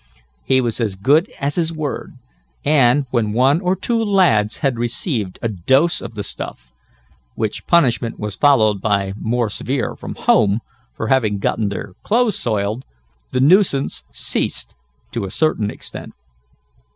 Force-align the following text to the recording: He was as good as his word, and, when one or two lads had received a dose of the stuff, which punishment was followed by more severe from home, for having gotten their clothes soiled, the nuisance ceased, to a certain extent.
He 0.43 0.61
was 0.61 0.81
as 0.81 0.95
good 0.95 1.29
as 1.39 1.53
his 1.53 1.71
word, 1.71 2.13
and, 2.65 3.05
when 3.11 3.33
one 3.33 3.61
or 3.61 3.75
two 3.75 4.03
lads 4.03 4.57
had 4.65 4.79
received 4.79 5.37
a 5.43 5.47
dose 5.47 6.01
of 6.01 6.15
the 6.15 6.23
stuff, 6.23 6.71
which 7.35 7.67
punishment 7.67 8.17
was 8.17 8.35
followed 8.35 8.81
by 8.81 9.13
more 9.15 9.47
severe 9.47 9.95
from 9.95 10.15
home, 10.15 10.61
for 10.97 11.09
having 11.09 11.37
gotten 11.37 11.69
their 11.69 11.93
clothes 12.01 12.35
soiled, 12.35 12.83
the 13.31 13.39
nuisance 13.39 14.03
ceased, 14.11 14.73
to 15.11 15.23
a 15.23 15.29
certain 15.29 15.69
extent. 15.69 16.13